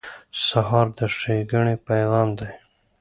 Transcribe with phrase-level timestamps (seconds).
[0.45, 2.51] سهار د ښېګڼې پیغام دی.